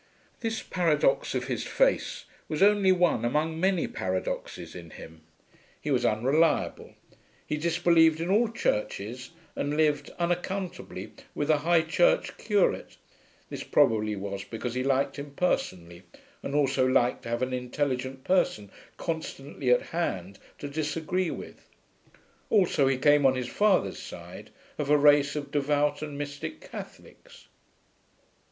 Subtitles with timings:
[0.39, 5.21] This paradox of his face was only one among many paradoxes in him;
[5.79, 6.95] he was unreliable;
[7.45, 12.97] he disbelieved in all churches, and lived, unaccountably, with a High Church curate
[13.51, 16.01] (this, probably, was because he liked him personally
[16.41, 21.67] and also liked to have an intelligent person constantly at hand to disagree with;
[22.49, 24.49] also he came, on his father's side,
[24.79, 27.49] of a race of devout and mystic Catholics).